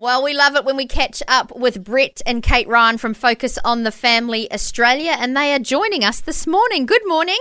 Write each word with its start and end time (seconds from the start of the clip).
Well, 0.00 0.22
we 0.22 0.32
love 0.32 0.54
it 0.54 0.64
when 0.64 0.76
we 0.76 0.86
catch 0.86 1.22
up 1.26 1.54
with 1.56 1.82
Brett 1.82 2.22
and 2.24 2.40
Kate 2.42 2.68
Ryan 2.68 2.98
from 2.98 3.14
Focus 3.14 3.58
on 3.64 3.82
the 3.82 3.90
Family 3.90 4.50
Australia, 4.52 5.16
and 5.18 5.36
they 5.36 5.52
are 5.52 5.58
joining 5.58 6.04
us 6.04 6.20
this 6.20 6.46
morning. 6.46 6.86
Good 6.86 7.02
morning. 7.06 7.38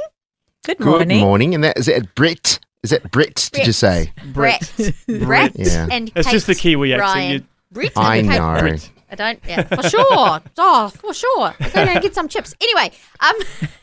Good 0.65 0.79
morning. 0.79 0.97
Good 1.07 1.07
morning. 1.07 1.19
morning. 1.19 1.55
And 1.55 1.63
that 1.63 1.77
is 1.77 1.87
it 1.87 2.15
Brit? 2.15 2.59
Is 2.81 2.91
it 2.91 3.11
Brit, 3.11 3.51
did 3.53 3.67
you 3.67 3.73
say? 3.73 4.11
Brett. 4.33 4.71
Brett 5.07 5.51
Yeah. 5.55 5.87
and 5.91 6.11
It's 6.15 6.27
Kate 6.27 6.31
just 6.33 6.47
the 6.47 6.55
Kiwi 6.55 6.93
accent. 6.93 7.01
Ryan. 7.15 7.31
You- 7.33 7.43
Brett 7.71 7.91
I 7.95 8.15
and 8.17 8.29
Kate. 8.29 8.39
know. 8.39 8.59
Brit. 8.59 8.91
I 9.11 9.15
don't, 9.15 9.39
yeah, 9.47 9.61
for 9.63 9.83
sure. 9.87 10.39
Oh, 10.57 10.89
for 10.89 11.13
sure. 11.13 11.53
I 11.59 11.69
go 11.69 11.85
down 11.85 11.89
and 11.89 12.01
get 12.01 12.15
some 12.15 12.27
chips. 12.27 12.55
Anyway, 12.59 12.91
um, 13.19 13.35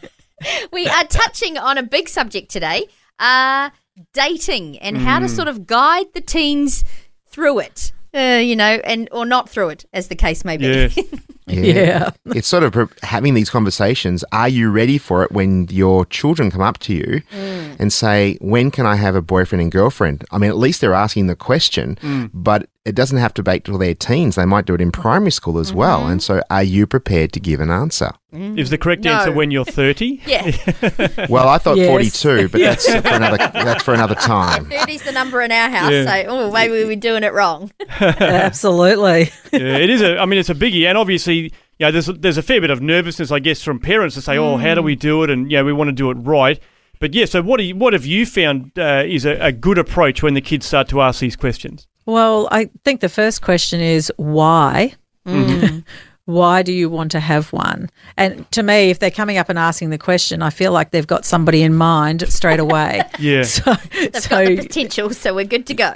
we 0.73 0.87
are 0.89 1.05
touching 1.05 1.57
on 1.59 1.79
a 1.79 1.83
big 1.85 2.09
subject 2.09 2.51
today 2.51 2.87
uh, 3.21 3.71
dating 4.13 4.79
and 4.79 4.99
how 4.99 5.21
to 5.21 5.29
sort 5.29 5.47
of 5.49 5.67
guide 5.67 6.07
the 6.13 6.21
teens 6.21 6.83
through 7.29 7.61
it. 7.61 7.93
Uh, 8.15 8.39
you 8.39 8.55
know, 8.55 8.81
and 8.85 9.09
or 9.11 9.27
not 9.27 9.49
through 9.49 9.71
it, 9.71 9.85
as 9.93 10.09
the 10.09 10.15
case 10.15 10.45
may 10.45 10.57
be. 10.57 10.67
Yeah. 10.95 11.03
Yeah. 11.47 12.11
it's 12.27 12.49
sort 12.49 12.63
of 12.63 12.93
having 13.03 13.35
these 13.35 13.51
conversations. 13.51 14.25
Are 14.33 14.49
you 14.49 14.71
ready 14.71 14.97
for 14.99 15.23
it 15.23 15.31
when 15.33 15.69
your 15.71 16.07
children 16.07 16.51
come 16.51 16.63
up 16.63 16.79
to 16.81 16.95
you 16.95 17.23
Mm. 17.35 17.77
and 17.79 17.93
say, 17.93 18.39
When 18.41 18.71
can 18.71 18.87
I 18.87 18.97
have 18.97 19.15
a 19.15 19.23
boyfriend 19.23 19.61
and 19.63 19.71
girlfriend? 19.73 20.25
I 20.31 20.39
mean, 20.39 20.51
at 20.51 20.57
least 20.57 20.81
they're 20.81 20.95
asking 20.95 21.27
the 21.27 21.37
question, 21.37 21.99
Mm. 22.03 22.31
but 22.33 22.69
it 22.87 22.95
doesn't 22.95 23.17
have 23.17 23.33
to 23.35 23.43
wait 23.43 23.65
till 23.65 23.79
they're 23.79 23.95
teens. 23.95 24.37
They 24.37 24.45
might 24.45 24.67
do 24.67 24.75
it 24.75 24.81
in 24.81 24.93
primary 24.93 25.31
school 25.31 25.59
as 25.59 25.73
well. 25.73 26.01
Mm-hmm. 26.03 26.11
And 26.13 26.23
so, 26.23 26.43
are 26.51 26.63
you 26.63 26.87
prepared 26.87 27.33
to 27.33 27.41
give 27.41 27.61
an 27.61 27.71
answer? 27.71 28.11
Is 28.31 28.69
the 28.69 28.77
correct 28.77 29.05
No. 29.05 29.13
answer 29.13 29.33
when 29.33 29.51
you're 29.51 29.65
30? 29.65 30.21
yeah. 30.27 30.51
Well, 31.31 31.49
I 31.49 31.57
thought 31.59 31.77
Yes. 31.79 31.89
42, 31.89 32.49
but 32.51 32.61
that's 32.61 32.85
for 32.87 33.09
another 33.15 33.37
that's 33.39 33.83
for 33.83 33.95
another 33.95 34.15
time. 34.17 34.67
30's 34.67 35.03
the 35.03 35.13
number 35.13 35.41
in 35.41 35.51
our 35.53 35.71
house, 35.71 35.93
Yeah. 35.93 36.05
so 36.05 36.25
oh, 36.29 36.51
maybe 36.53 36.73
we're 36.85 36.97
doing 36.97 37.23
it 37.25 37.33
wrong. 37.33 37.71
Absolutely. 38.01 39.31
yeah, 39.53 39.77
it 39.79 39.89
is 39.91 40.03
a. 40.03 40.19
I 40.19 40.27
mean, 40.27 40.39
it's 40.41 40.51
a 40.51 40.55
biggie, 40.55 40.87
and 40.89 40.99
obviously, 40.99 41.34
you 41.35 41.51
know, 41.81 41.91
there's 41.91 42.09
a, 42.09 42.13
there's 42.13 42.39
a 42.39 42.43
fair 42.43 42.61
bit 42.61 42.71
of 42.71 42.81
nervousness, 42.81 43.31
I 43.31 43.39
guess, 43.39 43.63
from 43.63 43.79
parents 43.79 44.15
to 44.15 44.23
say, 44.23 44.37
"Oh, 44.37 44.57
how 44.57 44.75
do 44.75 44.83
we 44.83 44.97
mm. 44.97 45.01
do 45.01 45.23
it?" 45.23 45.31
And 45.31 45.51
yeah, 45.51 45.63
we 45.63 45.73
want 45.73 45.89
to 45.89 45.93
do 45.93 46.11
it 46.11 46.15
right. 46.15 46.61
But 47.01 47.15
yeah, 47.15 47.25
so 47.25 47.43
what 47.43 47.59
do 47.59 47.65
you, 47.65 47.77
what 47.77 47.93
have 47.93 48.07
you 48.07 48.25
found 48.25 48.79
uh, 48.79 49.03
is 49.05 49.25
a, 49.27 49.33
a 49.39 49.53
good 49.53 49.79
approach 49.79 50.23
when 50.23 50.35
the 50.35 50.41
kids 50.41 50.67
start 50.67 50.89
to 50.89 51.01
ask 51.01 51.21
these 51.21 51.37
questions? 51.37 51.87
Well, 52.07 52.49
I 52.51 52.71
think 52.85 53.01
the 53.01 53.09
first 53.09 53.43
question 53.43 53.81
is 53.81 54.13
why? 54.17 54.95
Mm-hmm. 55.27 55.65
Mm. 55.65 55.85
why 56.27 56.63
do 56.63 56.73
you 56.73 56.89
want 56.89 57.11
to 57.13 57.21
have 57.21 57.53
one? 57.53 57.91
And 58.17 58.51
to 58.53 58.63
me, 58.63 58.91
if 58.91 58.99
they're 58.99 59.11
coming 59.11 59.37
up 59.37 59.49
and 59.49 59.59
asking 59.59 59.91
the 59.91 59.99
question, 59.99 60.43
I 60.43 60.51
feel 60.51 60.73
like 60.73 60.91
they've 60.91 61.07
got 61.07 61.25
somebody 61.25 61.63
in 61.63 61.75
mind 61.75 62.27
straight 62.33 62.61
away. 62.61 63.03
Yeah. 63.19 63.45
So, 63.55 63.75
They've 63.93 64.17
so 64.17 64.29
got 64.31 64.47
the 64.47 64.57
potential, 64.57 65.11
so 65.11 65.35
we're 65.35 65.45
good 65.45 65.67
to 65.67 65.75
go. 65.75 65.95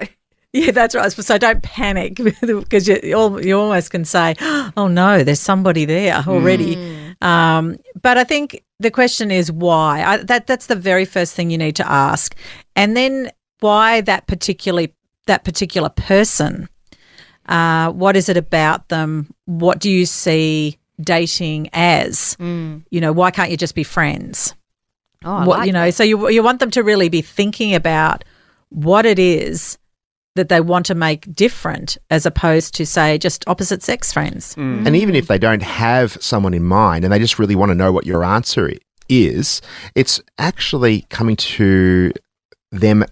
Yeah, 0.52 0.70
that's 0.70 0.94
right. 0.94 1.12
So 1.12 1.38
don't 1.38 1.62
panic 1.62 2.14
because 2.40 2.88
you, 2.88 2.98
you 3.40 3.58
almost 3.58 3.90
can 3.90 4.04
say, 4.04 4.34
"Oh 4.76 4.88
no, 4.88 5.22
there's 5.22 5.40
somebody 5.40 5.84
there 5.84 6.24
already." 6.26 6.74
Um, 7.20 7.78
but 8.00 8.16
I 8.16 8.24
think 8.24 8.64
the 8.80 8.90
question 8.90 9.30
is 9.30 9.52
why. 9.52 10.02
I, 10.02 10.16
that 10.18 10.46
that's 10.46 10.66
the 10.66 10.76
very 10.76 11.04
first 11.04 11.34
thing 11.34 11.50
you 11.50 11.58
need 11.58 11.76
to 11.76 11.90
ask, 11.90 12.34
and 12.76 12.96
then 12.96 13.30
why 13.60 14.00
that 14.02 14.26
particularly 14.26 14.94
that 15.26 15.44
particular 15.44 15.90
person. 15.90 16.68
Uh, 17.46 17.90
what 17.92 18.14
is 18.16 18.28
it 18.28 18.36
about 18.36 18.88
them? 18.88 19.32
What 19.46 19.78
do 19.78 19.90
you 19.90 20.04
see 20.04 20.78
dating 21.00 21.70
as? 21.72 22.36
You 22.90 23.00
know, 23.00 23.12
why 23.12 23.30
can't 23.30 23.50
you 23.50 23.56
just 23.56 23.74
be 23.74 23.84
friends? 23.84 24.54
Oh, 25.24 25.32
I 25.32 25.46
what 25.46 25.58
like 25.58 25.66
you 25.66 25.72
know 25.72 25.90
so 25.90 26.04
you 26.04 26.28
you 26.28 26.42
want 26.42 26.60
them 26.60 26.70
to 26.70 26.82
really 26.82 27.08
be 27.08 27.22
thinking 27.22 27.74
about 27.74 28.24
what 28.68 29.04
it 29.04 29.18
is 29.18 29.76
that 30.38 30.48
they 30.48 30.60
want 30.60 30.86
to 30.86 30.94
make 30.94 31.32
different 31.34 31.98
as 32.10 32.24
opposed 32.24 32.74
to 32.74 32.86
say 32.86 33.18
just 33.18 33.44
opposite 33.46 33.82
sex 33.82 34.12
friends 34.12 34.56
And 34.86 34.94
even 34.96 35.14
if 35.14 35.26
they 35.26 35.38
don't 35.38 35.62
have 35.62 36.16
someone 36.22 36.54
in 36.54 36.64
mind 36.64 37.04
and 37.04 37.12
they 37.12 37.18
just 37.18 37.38
really 37.38 37.54
want 37.56 37.70
to 37.70 37.74
know 37.74 37.92
what 37.92 38.06
your 38.06 38.24
answer 38.24 38.70
is, 39.08 39.60
it's 39.94 40.20
actually 40.38 41.02
coming 41.10 41.36
to 41.36 42.12
them 42.70 43.04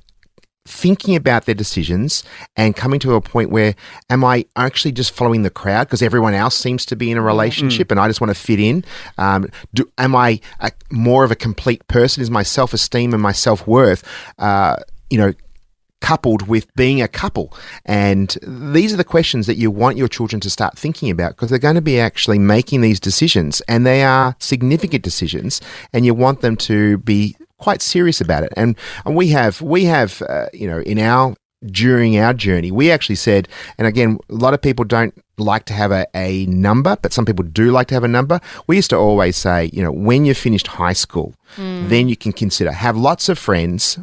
thinking 0.67 1.15
about 1.15 1.47
their 1.47 1.55
decisions 1.55 2.25
and 2.57 2.75
coming 2.75 2.99
to 3.01 3.15
a 3.15 3.21
point 3.21 3.51
where 3.51 3.75
am 4.11 4.25
I 4.25 4.45
actually 4.57 4.93
just 4.93 5.13
following 5.13 5.43
the 5.43 5.51
crowd 5.51 5.85
because 5.85 6.03
everyone 6.03 6.35
else 6.35 6.57
seems 6.57 6.85
to 6.87 6.97
be 6.97 7.11
in 7.11 7.19
a 7.19 7.23
relationship 7.23 7.91
and 7.91 8.01
I 8.01 8.09
just 8.09 8.21
want 8.21 8.35
to 8.35 8.41
fit 8.41 8.61
in? 8.61 8.85
Um, 9.19 9.49
do, 9.75 9.89
am 9.99 10.15
I 10.17 10.41
a, 10.61 10.71
more 10.91 11.25
of 11.25 11.31
a 11.31 11.37
complete 11.37 11.87
person? 11.89 12.23
Is 12.23 12.31
my 12.31 12.43
self 12.43 12.75
esteem 12.75 13.13
and 13.15 13.23
my 13.23 13.33
self 13.33 13.67
worth, 13.67 14.03
uh, 14.39 14.77
you 15.11 15.19
know, 15.19 15.33
coupled 16.01 16.49
with 16.49 16.73
being 16.75 17.01
a 17.03 17.09
couple? 17.09 17.53
And 17.85 18.37
these 18.43 18.93
are 18.93 18.97
the 18.97 19.05
questions 19.05 19.47
that 19.47 19.57
you 19.57 19.71
want 19.71 19.97
your 19.97 20.09
children 20.09 20.41
to 20.41 20.51
start 20.51 20.79
thinking 20.79 21.11
about 21.11 21.31
because 21.31 21.51
they're 21.51 21.59
going 21.59 21.75
to 21.77 21.81
be 21.81 22.01
actually 22.01 22.39
making 22.39 22.81
these 22.81 23.01
decisions 23.01 23.61
and 23.69 23.87
they 23.87 24.03
are 24.03 24.37
significant 24.39 25.03
decisions 25.03 25.61
and 25.93 26.05
you 26.07 26.15
want 26.15 26.41
them 26.41 26.57
to 26.57 26.99
be 26.99 27.37
quite 27.59 27.83
serious 27.83 28.21
about 28.21 28.43
it. 28.43 28.53
And, 28.57 28.77
and 29.05 29.17
we 29.17 29.29
have, 29.29 29.63
we 29.63 29.85
have, 29.85 30.23
uh, 30.23 30.47
you 30.53 30.67
know, 30.67 30.81
in 30.81 30.99
our, 30.99 31.35
during 31.65 32.19
our 32.19 32.35
journey, 32.35 32.71
we 32.71 32.91
actually 32.91 33.17
said, 33.17 33.49
and 33.79 33.87
again, 33.87 34.19
a 34.29 34.35
lot 34.35 34.55
of 34.55 34.61
people 34.61 34.85
don't 34.85 35.15
like 35.39 35.65
to 35.67 35.73
have 35.73 35.91
a, 35.91 36.07
a 36.15 36.47
number, 36.47 36.97
but 37.03 37.13
some 37.13 37.25
people 37.25 37.45
do 37.45 37.71
like 37.71 37.89
to 37.89 37.95
have 37.95 38.05
a 38.05 38.09
number. 38.09 38.41
We 38.67 38.77
used 38.77 38.91
to 38.91 38.97
always 38.97 39.37
say, 39.37 39.71
you 39.73 39.83
know, 39.83 39.93
when 39.93 40.25
you've 40.25 40.39
finished 40.39 40.67
high 40.67 40.93
school, 40.93 41.35
then 41.57 42.09
you 42.09 42.17
can 42.17 42.33
consider 42.33 42.73
have 42.73 42.97
lots 42.97 43.29
of 43.29 43.39
friends 43.39 43.99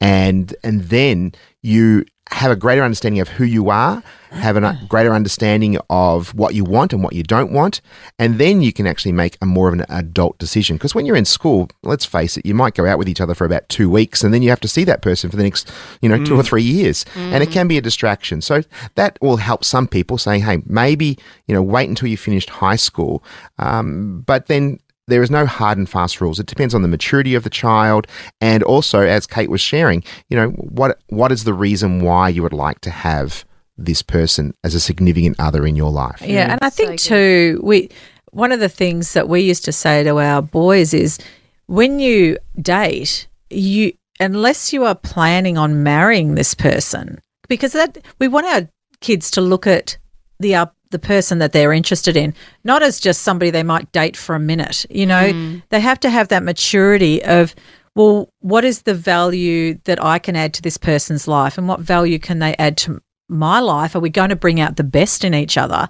and 0.00 0.54
and 0.62 0.84
then 0.84 1.32
you 1.62 2.04
have 2.30 2.50
a 2.50 2.56
greater 2.56 2.82
understanding 2.82 3.20
of 3.20 3.28
who 3.28 3.44
you 3.44 3.68
are, 3.70 4.02
have 4.30 4.56
a 4.56 4.66
ah. 4.66 4.76
greater 4.88 5.14
understanding 5.14 5.78
of 5.90 6.34
what 6.34 6.54
you 6.54 6.64
want 6.64 6.92
and 6.92 7.02
what 7.02 7.12
you 7.12 7.22
don't 7.22 7.52
want, 7.52 7.80
and 8.18 8.38
then 8.38 8.62
you 8.62 8.72
can 8.72 8.86
actually 8.86 9.12
make 9.12 9.36
a 9.40 9.46
more 9.46 9.68
of 9.68 9.74
an 9.74 9.84
adult 9.88 10.36
decision. 10.38 10.76
Because 10.76 10.94
when 10.94 11.06
you're 11.06 11.16
in 11.16 11.26
school, 11.26 11.68
let's 11.82 12.04
face 12.04 12.36
it, 12.36 12.46
you 12.46 12.54
might 12.54 12.74
go 12.74 12.86
out 12.86 12.98
with 12.98 13.08
each 13.08 13.20
other 13.20 13.34
for 13.34 13.44
about 13.44 13.68
two 13.68 13.90
weeks, 13.90 14.24
and 14.24 14.32
then 14.32 14.42
you 14.42 14.48
have 14.48 14.60
to 14.60 14.68
see 14.68 14.84
that 14.84 15.02
person 15.02 15.30
for 15.30 15.36
the 15.36 15.42
next, 15.42 15.70
you 16.00 16.08
know, 16.08 16.22
two 16.24 16.34
or 16.38 16.42
mm. 16.42 16.46
three 16.46 16.62
years, 16.62 17.04
and 17.14 17.42
it 17.42 17.50
mm. 17.50 17.52
can 17.52 17.68
be 17.68 17.78
a 17.78 17.82
distraction. 17.82 18.40
So 18.40 18.62
that 18.94 19.18
will 19.20 19.36
help 19.36 19.64
some 19.64 19.86
people 19.86 20.18
saying, 20.18 20.42
hey, 20.42 20.62
maybe 20.66 21.18
you 21.46 21.54
know, 21.54 21.62
wait 21.62 21.88
until 21.88 22.08
you 22.08 22.16
finished 22.16 22.50
high 22.50 22.76
school, 22.76 23.22
um, 23.58 24.22
but 24.26 24.46
then 24.46 24.78
there 25.06 25.22
is 25.22 25.30
no 25.30 25.46
hard 25.46 25.78
and 25.78 25.88
fast 25.88 26.20
rules. 26.20 26.40
It 26.40 26.46
depends 26.46 26.74
on 26.74 26.82
the 26.82 26.88
maturity 26.88 27.34
of 27.34 27.44
the 27.44 27.50
child, 27.50 28.06
and 28.40 28.62
also, 28.62 29.00
as 29.00 29.26
Kate 29.26 29.50
was 29.50 29.60
sharing, 29.60 30.02
you 30.28 30.36
know, 30.36 30.48
what 30.50 30.98
what 31.08 31.32
is 31.32 31.44
the 31.44 31.54
reason 31.54 32.02
why 32.02 32.28
you 32.28 32.42
would 32.42 32.52
like 32.52 32.80
to 32.80 32.90
have 32.90 33.44
this 33.76 34.02
person 34.02 34.54
as 34.62 34.74
a 34.74 34.80
significant 34.80 35.36
other 35.38 35.66
in 35.66 35.76
your 35.76 35.90
life? 35.90 36.22
yeah 36.22 36.52
and 36.52 36.60
i 36.62 36.70
think 36.70 36.90
good. 36.90 36.98
too 36.98 37.60
we 37.62 37.90
one 38.30 38.52
of 38.52 38.60
the 38.60 38.68
things 38.68 39.12
that 39.12 39.28
we 39.28 39.40
used 39.40 39.64
to 39.64 39.72
say 39.72 40.02
to 40.02 40.18
our 40.18 40.42
boys 40.42 40.94
is 40.94 41.18
when 41.66 41.98
you 41.98 42.38
date 42.60 43.26
you 43.50 43.92
unless 44.20 44.72
you 44.72 44.84
are 44.84 44.94
planning 44.94 45.58
on 45.58 45.82
marrying 45.82 46.34
this 46.34 46.54
person 46.54 47.20
because 47.48 47.72
that 47.72 47.98
we 48.18 48.28
want 48.28 48.46
our 48.46 48.68
kids 49.00 49.30
to 49.30 49.40
look 49.40 49.66
at 49.66 49.98
the 50.38 50.54
up 50.54 50.74
the 50.94 50.98
person 50.98 51.38
that 51.40 51.52
they're 51.52 51.72
interested 51.72 52.16
in 52.16 52.32
not 52.62 52.82
as 52.82 52.98
just 52.98 53.22
somebody 53.22 53.50
they 53.50 53.62
might 53.62 53.90
date 53.92 54.16
for 54.16 54.34
a 54.34 54.40
minute 54.40 54.86
you 54.88 55.04
know 55.04 55.60
they 55.68 55.80
have 55.80 56.00
to 56.00 56.08
have 56.08 56.28
that 56.28 56.42
maturity 56.42 57.22
of 57.24 57.54
well 57.96 58.28
what 58.40 58.64
is 58.64 58.82
the 58.82 58.94
value 58.94 59.78
that 59.84 60.02
i 60.02 60.18
can 60.18 60.36
add 60.36 60.54
to 60.54 60.62
this 60.62 60.78
person's 60.78 61.26
life 61.28 61.58
and 61.58 61.68
what 61.68 61.80
value 61.80 62.18
can 62.18 62.38
they 62.38 62.54
add 62.56 62.76
to 62.76 63.00
my 63.28 63.58
life 63.58 63.96
are 63.96 64.00
we 64.00 64.08
going 64.08 64.30
to 64.30 64.36
bring 64.36 64.60
out 64.60 64.76
the 64.76 64.84
best 64.84 65.24
in 65.24 65.34
each 65.34 65.58
other 65.58 65.88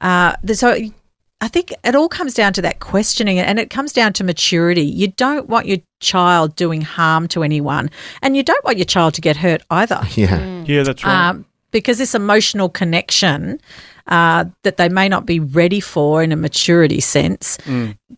uh, 0.00 0.36
so 0.52 0.76
I 1.40 1.48
think 1.48 1.74
it 1.84 1.94
all 1.94 2.08
comes 2.08 2.32
down 2.32 2.54
to 2.54 2.62
that 2.62 2.80
questioning 2.80 3.38
and 3.38 3.58
it 3.58 3.68
comes 3.68 3.92
down 3.92 4.14
to 4.14 4.24
maturity. 4.24 4.82
You 4.82 5.08
don't 5.08 5.48
want 5.48 5.66
your 5.66 5.78
child 6.00 6.56
doing 6.56 6.80
harm 6.80 7.28
to 7.28 7.42
anyone 7.42 7.90
and 8.22 8.36
you 8.36 8.42
don't 8.42 8.64
want 8.64 8.78
your 8.78 8.86
child 8.86 9.14
to 9.14 9.20
get 9.20 9.36
hurt 9.36 9.62
either. 9.70 10.00
Yeah. 10.14 10.64
Yeah, 10.66 10.82
that's 10.82 11.04
right. 11.04 11.28
Um, 11.28 11.44
because 11.72 11.98
this 11.98 12.14
emotional 12.14 12.70
connection 12.70 13.60
uh, 14.08 14.44
that 14.62 14.76
they 14.76 14.88
may 14.88 15.08
not 15.08 15.26
be 15.26 15.40
ready 15.40 15.80
for 15.80 16.22
in 16.22 16.32
a 16.32 16.36
maturity 16.36 17.00
sense 17.00 17.58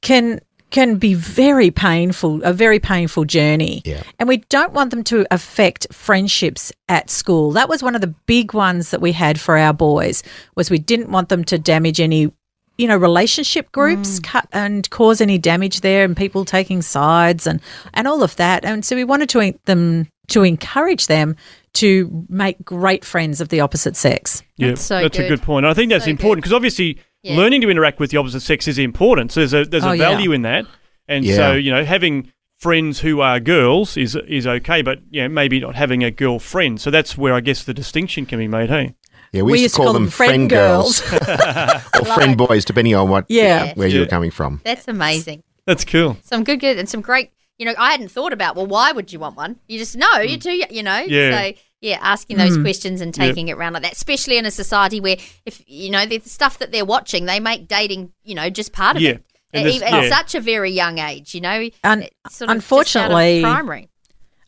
can 0.02 0.40
can 0.70 0.96
be 0.96 1.14
very 1.14 1.70
painful, 1.70 2.42
a 2.42 2.52
very 2.52 2.78
painful 2.78 3.24
journey. 3.24 3.82
Yeah. 3.84 4.02
And 4.18 4.28
we 4.28 4.38
don't 4.48 4.72
want 4.72 4.90
them 4.90 5.02
to 5.04 5.26
affect 5.30 5.86
friendships 5.92 6.72
at 6.88 7.08
school. 7.08 7.52
That 7.52 7.68
was 7.68 7.82
one 7.82 7.94
of 7.94 8.00
the 8.00 8.14
big 8.26 8.52
ones 8.52 8.90
that 8.90 9.00
we 9.00 9.12
had 9.12 9.40
for 9.40 9.56
our 9.56 9.72
boys 9.72 10.22
was 10.56 10.70
we 10.70 10.78
didn't 10.78 11.10
want 11.10 11.30
them 11.30 11.44
to 11.44 11.58
damage 11.58 12.00
any 12.00 12.30
you 12.78 12.86
know 12.88 12.96
relationship 12.96 13.70
groups 13.72 14.18
mm. 14.20 14.24
cut 14.24 14.48
and 14.52 14.88
cause 14.90 15.20
any 15.20 15.36
damage 15.36 15.80
there 15.82 16.04
and 16.04 16.16
people 16.16 16.44
taking 16.44 16.80
sides 16.80 17.46
and 17.46 17.60
and 17.94 18.08
all 18.08 18.22
of 18.22 18.34
that 18.36 18.64
and 18.64 18.84
so 18.84 18.96
we 18.96 19.04
wanted 19.04 19.28
to 19.28 19.52
them 19.66 20.06
to 20.28 20.42
encourage 20.44 21.06
them 21.08 21.36
to 21.74 22.24
make 22.28 22.62
great 22.64 23.04
friends 23.04 23.40
of 23.40 23.48
the 23.48 23.60
opposite 23.60 23.96
sex 23.96 24.42
Yeah, 24.56 24.68
That's 24.68 24.82
so 24.82 25.00
that's 25.00 25.18
a 25.18 25.22
good. 25.22 25.28
good 25.28 25.42
point. 25.42 25.66
I 25.66 25.74
think 25.74 25.90
that's 25.90 26.04
So 26.04 26.10
important 26.10 26.42
because 26.42 26.52
obviously 26.54 26.98
Yeah. 27.22 27.36
learning 27.36 27.60
to 27.62 27.70
interact 27.70 27.98
with 28.00 28.10
the 28.10 28.16
opposite 28.18 28.40
sex 28.40 28.68
is 28.68 28.78
important. 28.78 29.32
So 29.32 29.40
there's 29.40 29.54
a 29.54 29.64
there's 29.68 29.84
a 29.84 29.88
Oh, 29.88 29.92
yeah. 29.92 30.10
value 30.10 30.32
in 30.32 30.42
that, 30.42 30.66
and 31.08 31.24
Yeah. 31.24 31.36
so 31.36 31.52
you 31.54 31.70
know 31.70 31.84
having 31.84 32.32
friends 32.58 33.00
who 33.00 33.20
are 33.20 33.38
girls 33.40 33.96
is 33.96 34.16
is 34.28 34.46
okay, 34.46 34.82
but 34.82 34.98
yeah, 35.10 35.28
maybe 35.28 35.60
not 35.60 35.74
having 35.76 36.02
a 36.04 36.10
girlfriend. 36.10 36.80
So 36.80 36.90
that's 36.90 37.16
where 37.18 37.34
I 37.34 37.40
guess 37.40 37.62
the 37.64 37.74
distinction 37.74 38.26
can 38.26 38.38
be 38.38 38.48
made. 38.48 38.68
Hey, 38.70 38.94
Yeah, 39.32 39.42
we, 39.42 39.60
used 39.60 39.74
to 39.74 39.82
call, 39.82 39.92
them 39.92 40.08
friend 40.08 40.48
girls, 40.48 41.00
or 41.12 42.04
friend 42.14 42.36
boys, 42.36 42.64
depending 42.64 42.94
on 42.94 43.08
what 43.08 43.26
Yeah. 43.28 43.74
where 43.74 43.88
you 43.88 44.00
were 44.00 44.06
coming 44.06 44.30
from. 44.30 44.60
That's 44.64 44.88
amazing. 44.88 45.42
that's 45.66 45.84
cool. 45.84 46.16
Some 46.22 46.44
good, 46.44 46.60
good, 46.60 46.78
and 46.78 46.88
some 46.88 47.00
great. 47.00 47.30
You 47.58 47.66
know, 47.66 47.74
I 47.76 47.90
hadn't 47.90 48.10
thought 48.10 48.32
about. 48.32 48.54
Well, 48.56 48.66
why 48.66 48.92
would 48.92 49.12
you 49.12 49.18
want 49.18 49.36
one? 49.36 49.58
You 49.66 49.78
just 49.78 49.96
know 49.96 50.18
you're 50.18 50.38
too. 50.38 50.62
You 50.70 50.82
know. 50.82 51.04
Mm. 51.04 51.08
Yeah. 51.08 51.30
So 51.52 51.52
yeah, 51.80 51.98
asking 52.00 52.38
those 52.38 52.56
questions 52.58 53.00
and 53.00 53.12
taking 53.14 53.48
it 53.48 53.52
around 53.52 53.72
like 53.74 53.82
that, 53.82 53.92
especially 53.92 54.36
in 54.38 54.46
a 54.46 54.50
society 54.50 55.00
where 55.00 55.16
if 55.44 55.62
you 55.66 55.90
know 55.90 56.06
the 56.06 56.20
stuff 56.20 56.58
that 56.60 56.72
they're 56.72 56.84
watching, 56.84 57.26
they 57.26 57.40
make 57.40 57.68
dating. 57.68 58.12
You 58.24 58.34
know, 58.36 58.48
just 58.50 58.72
part 58.72 58.96
of 58.96 59.02
Yeah. 59.02 59.10
it. 59.10 59.24
And 59.52 59.66
At, 59.66 59.82
at 59.82 60.02
yeah. 60.04 60.08
such 60.10 60.34
a 60.34 60.40
very 60.40 60.70
young 60.70 60.98
age, 60.98 61.34
you 61.34 61.40
know. 61.40 61.70
Un- 61.82 62.06
sort 62.28 62.50
of 62.50 62.56
unfortunately- 62.56 63.40
just 63.40 63.46
out 63.46 63.50
of 63.50 63.56
primary. 63.56 63.88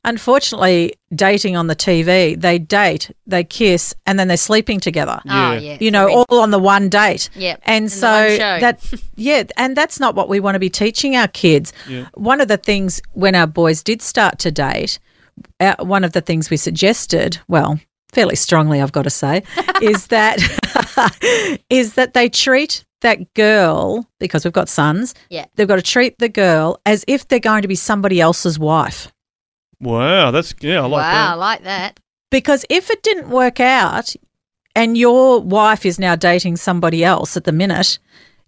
Unfortunately 0.04 0.94
dating 1.14 1.56
on 1.56 1.66
the 1.66 1.76
tv 1.76 2.40
they 2.40 2.58
date 2.58 3.10
they 3.26 3.44
kiss 3.44 3.94
and 4.06 4.18
then 4.18 4.28
they're 4.28 4.36
sleeping 4.36 4.80
together 4.80 5.20
Oh 5.28 5.52
Yeah. 5.52 5.58
yeah. 5.58 5.76
you 5.80 5.90
know 5.90 6.08
all 6.28 6.40
on 6.40 6.50
the 6.50 6.58
one 6.58 6.88
date 6.88 7.28
Yeah, 7.34 7.56
and 7.64 7.84
in 7.84 7.88
so 7.88 8.10
that 8.36 8.82
yeah 9.16 9.42
and 9.56 9.76
that's 9.76 10.00
not 10.00 10.14
what 10.14 10.28
we 10.28 10.40
want 10.40 10.54
to 10.54 10.58
be 10.60 10.70
teaching 10.70 11.16
our 11.16 11.28
kids 11.28 11.72
Yeah. 11.88 12.06
one 12.14 12.40
of 12.40 12.48
the 12.48 12.56
things 12.56 13.00
when 13.12 13.34
our 13.34 13.46
boys 13.46 13.82
did 13.82 14.02
start 14.02 14.38
to 14.40 14.50
date 14.50 14.98
uh, 15.58 15.76
one 15.80 16.04
of 16.04 16.12
the 16.12 16.20
things 16.20 16.50
we 16.50 16.56
suggested 16.56 17.38
well 17.48 17.78
fairly 18.12 18.36
strongly 18.36 18.80
i've 18.80 18.92
got 18.92 19.02
to 19.02 19.10
say 19.10 19.42
is 19.82 20.06
that 20.08 20.38
is 21.70 21.94
that 21.94 22.14
they 22.14 22.28
treat 22.28 22.84
that 23.02 23.32
girl 23.34 24.06
because 24.18 24.44
we've 24.44 24.52
got 24.52 24.68
sons 24.68 25.14
Yeah. 25.30 25.46
they've 25.56 25.68
got 25.68 25.76
to 25.76 25.82
treat 25.82 26.18
the 26.18 26.28
girl 26.28 26.78
as 26.84 27.04
if 27.08 27.26
they're 27.28 27.38
going 27.38 27.62
to 27.62 27.68
be 27.68 27.74
somebody 27.74 28.20
else's 28.20 28.58
wife 28.58 29.10
Wow, 29.80 30.30
that's 30.30 30.54
yeah, 30.60 30.82
I 30.82 30.86
like 30.86 31.02
that. 31.02 31.12
wow, 31.26 31.32
I 31.32 31.34
like 31.34 31.62
that. 31.64 32.00
because 32.30 32.64
if 32.68 32.90
it 32.90 33.02
didn't 33.02 33.30
work 33.30 33.60
out 33.60 34.14
and 34.76 34.96
your 34.96 35.40
wife 35.40 35.84
is 35.86 35.98
now 35.98 36.14
dating 36.16 36.56
somebody 36.56 37.02
else 37.04 37.36
at 37.36 37.44
the 37.44 37.52
minute, 37.52 37.98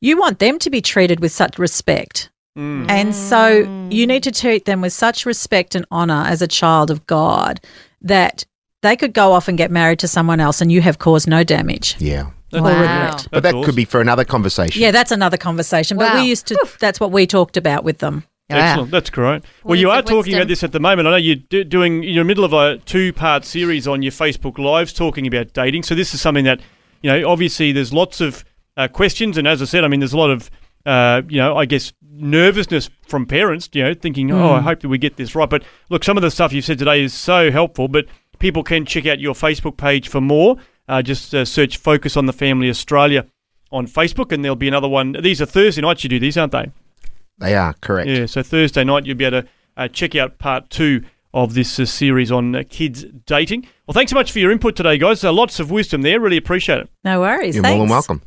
you 0.01 0.17
want 0.19 0.39
them 0.39 0.59
to 0.61 0.71
be 0.71 0.81
treated 0.81 1.21
with 1.21 1.33
such 1.33 1.59
respect. 1.59 2.31
Mm. 2.57 2.91
And 2.91 3.15
so 3.15 3.89
you 3.91 4.07
need 4.07 4.23
to 4.25 4.31
treat 4.31 4.67
them 4.67 4.81
with 4.83 4.93
such 4.93 5.25
respect 5.25 5.75
and 5.75 5.87
honor 5.91 6.25
as 6.27 6.43
a 6.43 6.47
child 6.49 6.91
of 6.91 7.07
God 7.07 7.61
that 8.03 8.45
they 8.83 8.95
could 8.97 9.15
go 9.15 9.33
off 9.33 9.49
and 9.49 9.57
get 9.57 9.71
married 9.71 10.01
to 10.01 10.09
someone 10.09 10.39
else 10.39 10.61
and 10.61 10.71
you 10.71 10.83
have 10.83 10.99
caused 10.99 11.27
no 11.29 11.45
damage. 11.45 11.97
Yeah. 11.99 12.31
That's 12.51 12.63
Wow. 12.63 12.81
regret. 12.81 13.29
But 13.31 13.43
that 13.45 13.55
could 13.65 13.75
be 13.75 13.87
for 13.87 14.03
another 14.03 14.25
conversation. 14.27 14.83
Yeah, 14.83 14.91
that's 14.91 15.11
another 15.13 15.39
conversation. 15.39 15.97
But 15.97 16.15
we 16.17 16.29
used 16.29 16.47
to, 16.49 16.67
that's 16.79 17.01
what 17.01 17.11
we 17.11 17.27
talked 17.27 17.57
about 17.57 17.83
with 17.85 17.99
them. 17.99 18.25
Excellent. 18.57 18.91
That's 18.91 19.11
great. 19.11 19.43
Well, 19.65 19.79
you 19.79 19.91
are 19.91 20.03
talking 20.03 20.35
about 20.35 20.49
this 20.49 20.63
at 20.63 20.73
the 20.73 20.81
moment. 20.81 21.09
I 21.09 21.13
know 21.13 21.17
you're 21.17 21.37
do- 21.37 21.65
doing 21.65 22.03
you're 22.03 22.11
in 22.11 22.17
the 22.17 22.25
middle 22.25 22.45
of 22.45 22.53
a 22.53 22.79
two-part 22.79 23.45
series 23.45 23.87
on 23.87 24.03
your 24.03 24.13
Facebook 24.13 24.59
Lives 24.59 24.93
talking 24.93 25.27
about 25.27 25.53
dating. 25.53 25.83
So 25.85 25.95
this 25.95 26.15
is 26.15 26.21
something 26.21 26.45
that 26.45 26.61
you 27.03 27.11
know. 27.11 27.29
Obviously, 27.29 27.73
there's 27.73 27.93
lots 27.93 28.21
of 28.21 28.45
uh, 28.77 28.89
questions, 28.89 29.37
and 29.39 29.47
as 29.47 29.63
I 29.63 29.67
said, 29.67 29.85
I 29.85 29.89
mean, 29.89 30.01
there's 30.01 30.13
a 30.13 30.19
lot 30.19 30.31
of 30.31 30.51
uh, 30.85 31.23
you 31.29 31.39
know, 31.39 31.57
I 31.57 31.65
guess 31.65 31.93
nervousness 32.11 32.91
from 33.07 33.27
parents. 33.27 33.69
You 33.73 33.85
know, 33.85 33.95
thinking, 33.95 34.31
oh, 34.31 34.53
I 34.53 34.61
hope 34.61 34.81
that 34.81 34.89
we 34.89 34.99
get 34.99 35.17
this 35.17 35.35
right. 35.35 35.49
But 35.49 35.65
look, 35.89 36.05
some 36.05 36.17
of 36.17 36.23
the 36.23 36.31
stuff 36.31 36.53
you've 36.53 36.65
said 36.65 36.79
today 36.79 37.03
is 37.03 37.15
so 37.15 37.51
helpful. 37.51 37.89
But 37.89 38.07
people 38.39 38.63
can 38.63 38.85
check 38.85 39.07
out 39.07 39.21
your 39.21 39.35
Facebook 39.35 39.77
page 39.77 40.09
for 40.09 40.21
more. 40.21 40.57
Uh, 40.89 41.03
just 41.03 41.35
uh, 41.35 41.45
search 41.45 41.77
"Focus 41.77 42.17
on 42.17 42.27
the 42.27 42.33
Family 42.33 42.69
Australia" 42.69 43.27
on 43.71 43.87
Facebook, 43.87 44.33
and 44.33 44.45
there'll 44.45 44.57
be 44.57 44.69
another 44.69 44.89
one. 44.89 45.17
These 45.21 45.41
are 45.41 45.47
Thursday 45.47 45.83
nights. 45.83 46.03
You 46.05 46.11
do 46.11 46.19
these, 46.19 46.37
aren't 46.37 46.53
they? 46.53 46.71
They 47.43 47.55
are 47.57 47.75
correct. 47.81 48.09
Yeah, 48.09 48.27
so 48.27 48.43
Thursday 48.43 48.85
night 48.85 49.05
you'll 49.05 49.17
be 49.17 49.25
able 49.25 49.43
to 49.43 49.49
uh, 49.77 49.89
check 49.89 50.15
out 50.15 50.39
part 50.39 50.71
two 50.71 51.03
of 51.35 51.55
this 51.55 51.79
uh, 51.81 51.87
series 51.87 52.31
on 52.31 52.55
uh, 52.55 52.63
kids 52.69 53.05
dating. 53.27 53.67
Well, 53.87 53.95
thanks 53.95 54.11
so 54.11 54.15
much 54.15 54.33
for 54.33 54.39
your 54.39 54.51
input 54.51 54.77
today, 54.77 54.99
guys. 54.99 55.25
Uh, 55.25 55.33
lots 55.33 55.59
of 55.61 55.71
wisdom 55.71 56.03
there. 56.03 56.21
Really 56.21 56.37
appreciate 56.37 56.79
it. 56.81 56.89
No 57.05 57.21
worries. 57.21 57.55
You're 57.57 57.65
Thanks. 57.65 57.79
more 57.79 57.87
than 57.87 57.91
welcome. 57.91 58.23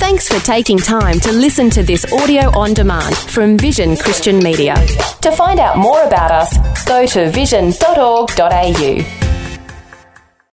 Thanks 0.00 0.28
for 0.28 0.38
taking 0.44 0.78
time 0.78 1.18
to 1.20 1.32
listen 1.32 1.70
to 1.70 1.82
this 1.82 2.04
audio 2.12 2.50
on 2.58 2.74
demand 2.74 3.16
from 3.16 3.56
Vision 3.56 3.96
Christian 3.96 4.38
Media. 4.38 4.74
To 5.22 5.32
find 5.32 5.60
out 5.60 5.78
more 5.78 6.02
about 6.02 6.30
us, 6.30 6.84
go 6.84 7.06
to 7.06 7.30
vision.org.au. 7.30 9.23